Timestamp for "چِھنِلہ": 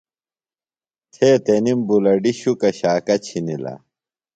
3.25-3.73